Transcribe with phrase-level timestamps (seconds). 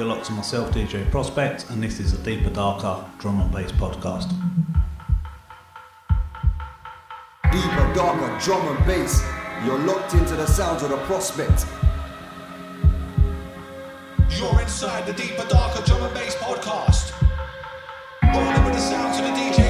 [0.00, 3.70] You're locked to myself, DJ Prospect, and this is a deeper, darker drum and bass
[3.72, 4.30] podcast.
[7.52, 9.22] Deeper, darker drum and bass.
[9.62, 11.66] You're locked into the sounds of the prospect.
[14.30, 17.12] You're inside the deeper, darker drum and bass podcast.
[18.22, 19.69] Rolling with the sounds of the DJ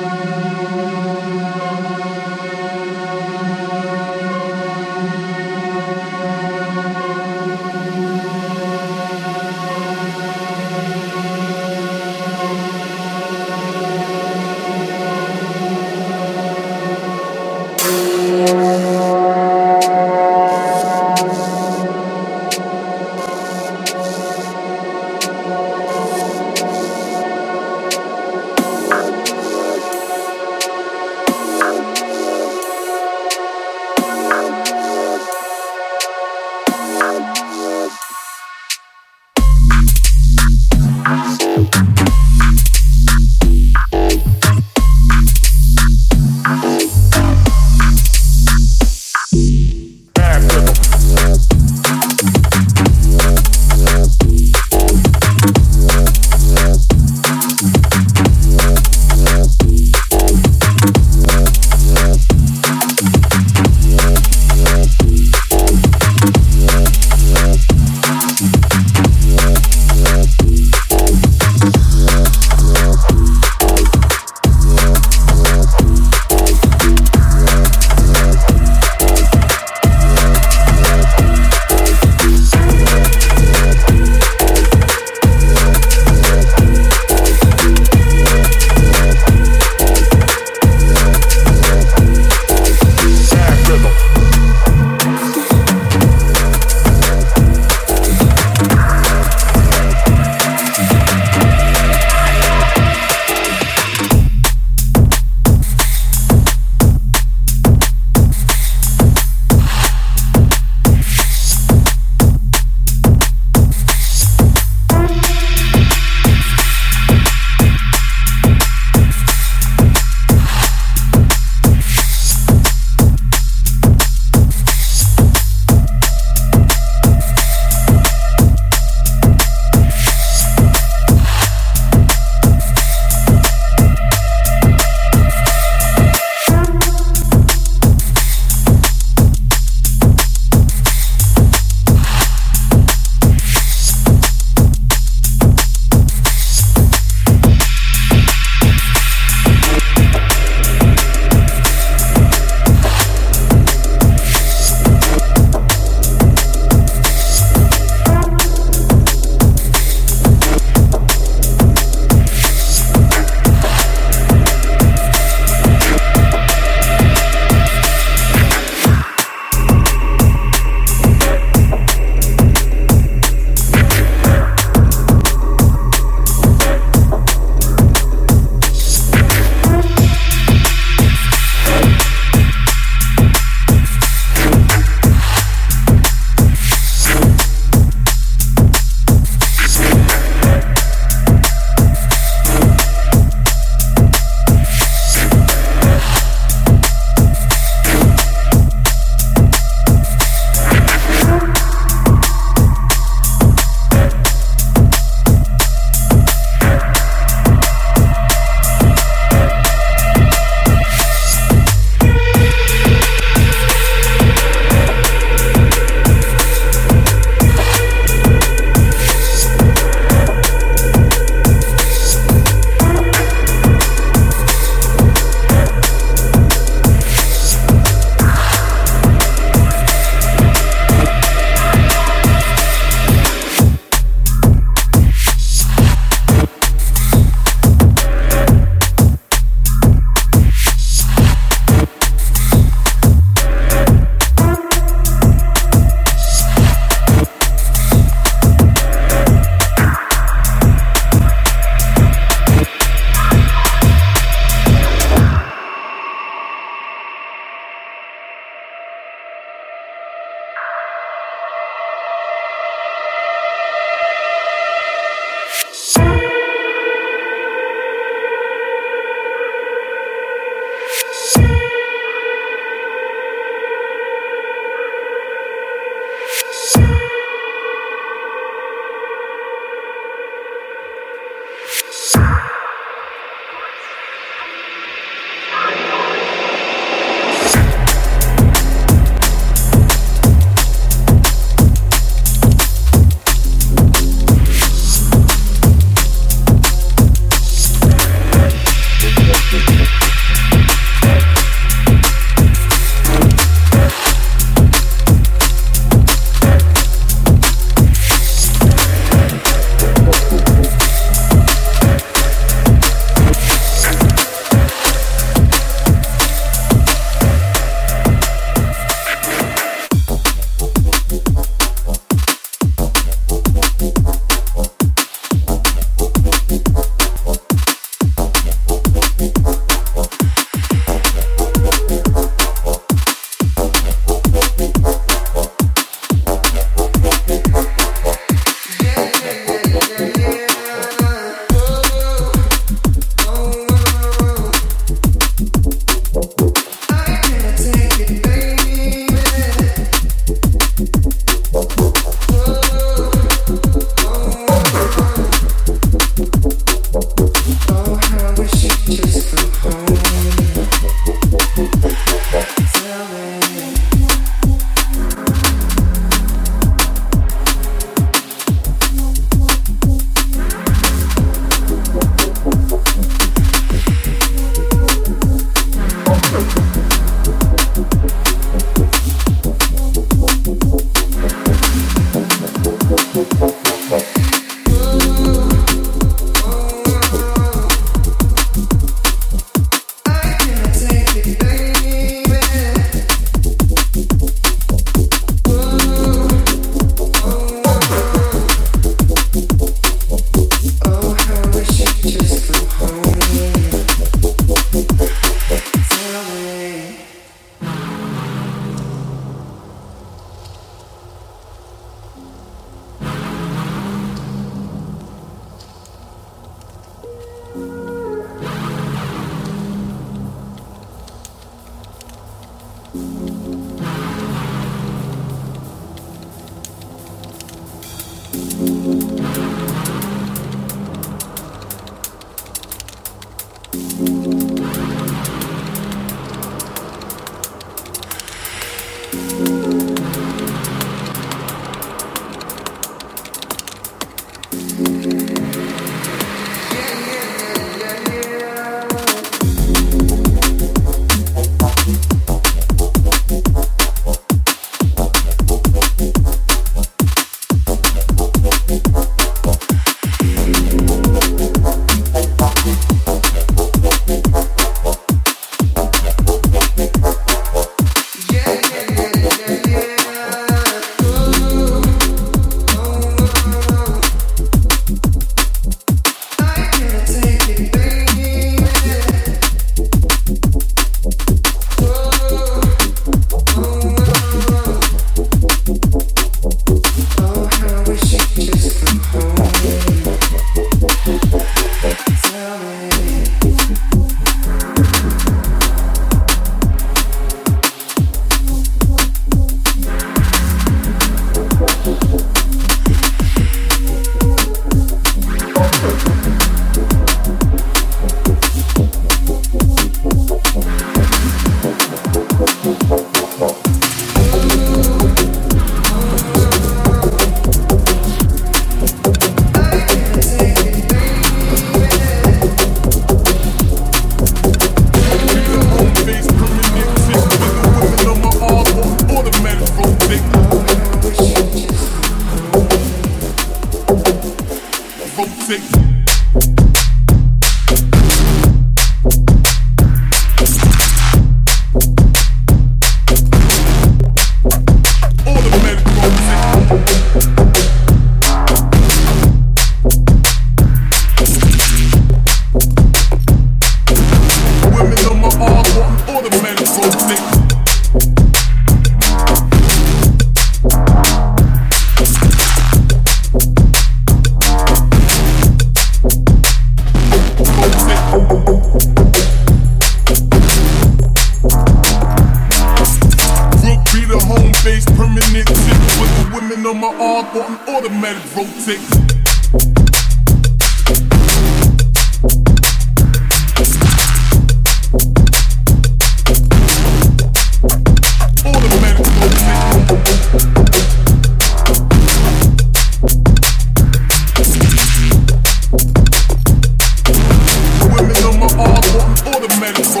[599.73, 600.00] Send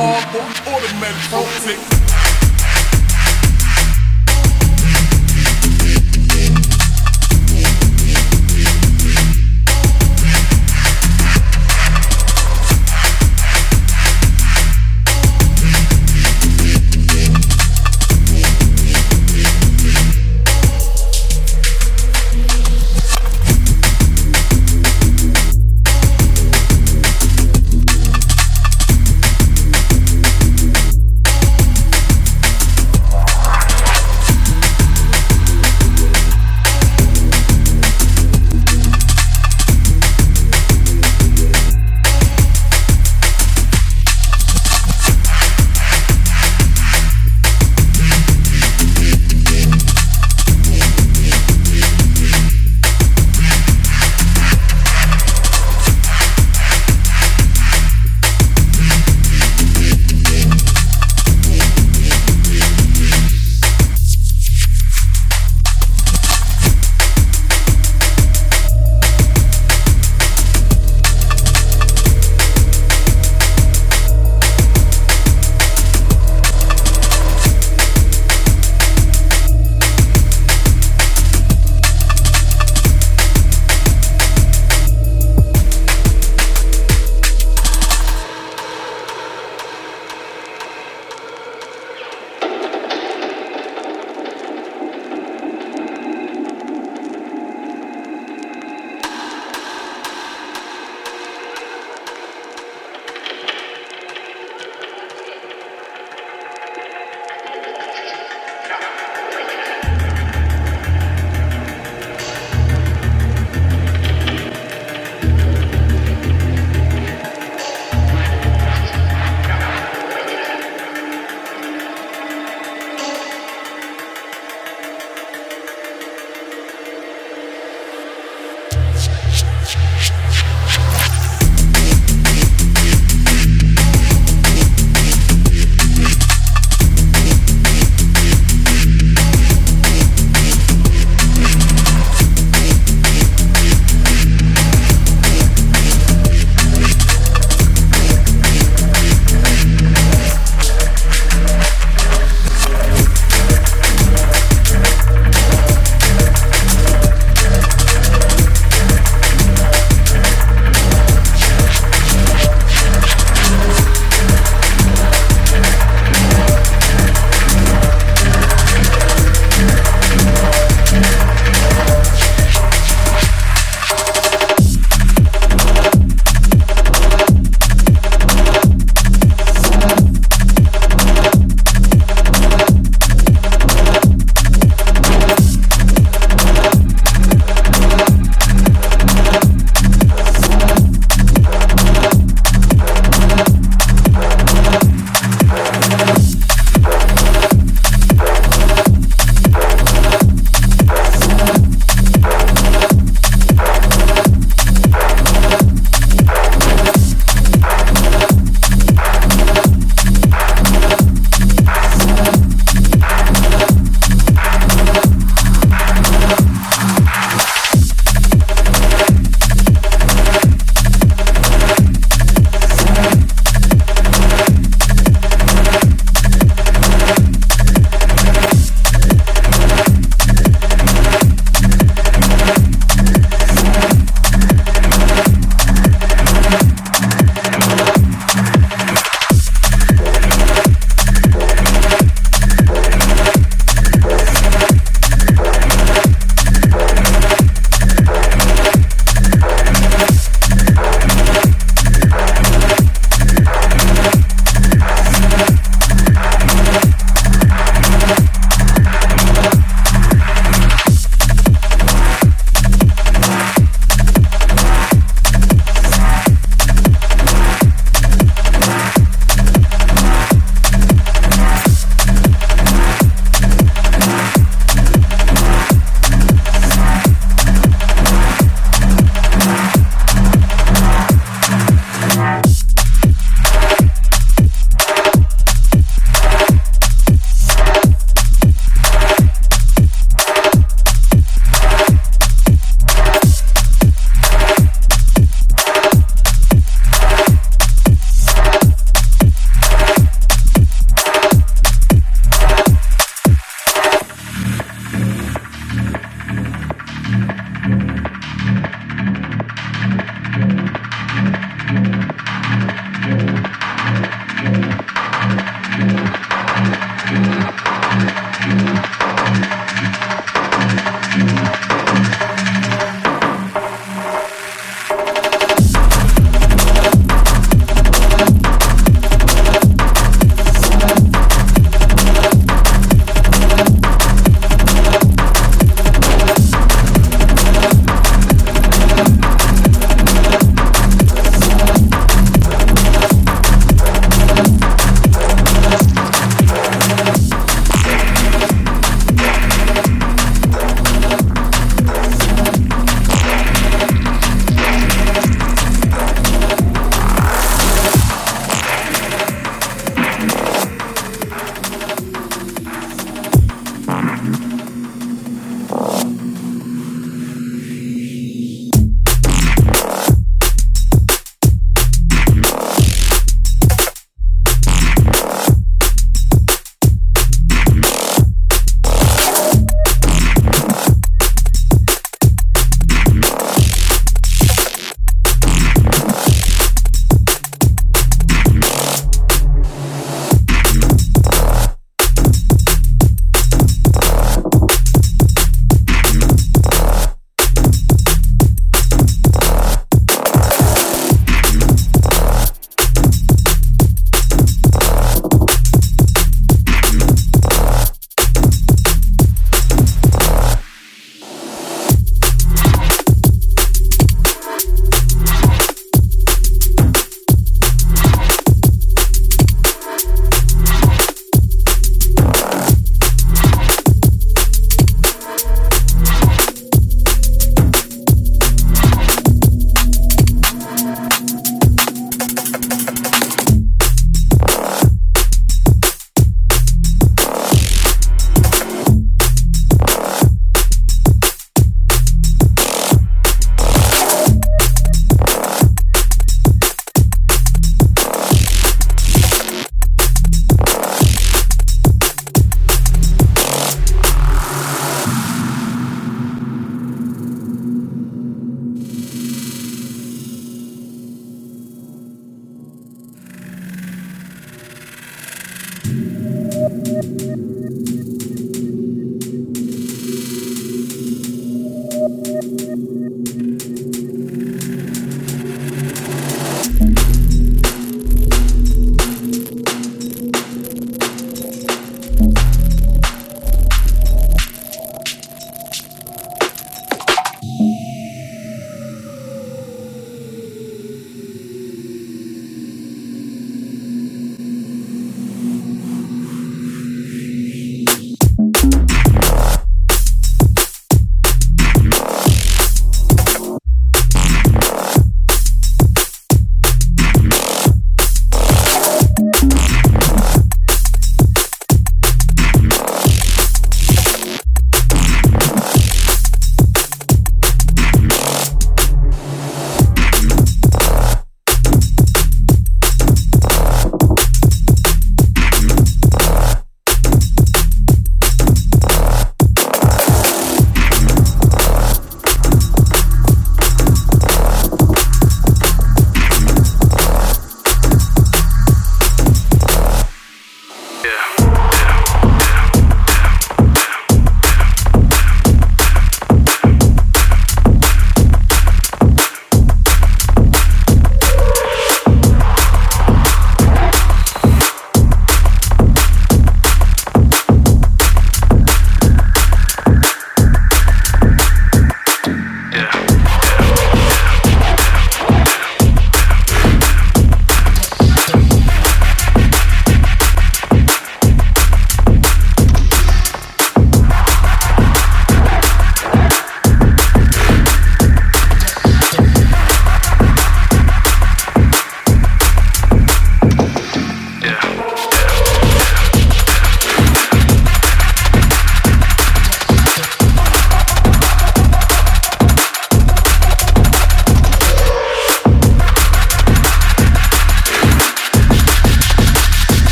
[0.00, 1.30] hardcore automatic.
[1.30, 2.29] Don't